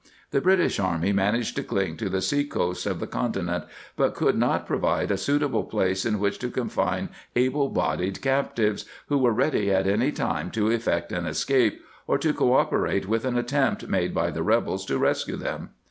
[0.31, 3.65] The British army managed to cling td the sea coast of the continent,
[3.95, 7.69] but could not pro \ vide a suitable place in which to confine able \
[7.69, 12.33] bodied captives who were ready at any time to \ effect an escape or to
[12.33, 15.69] co operate with an attempt \ made by the rebels to rescue them.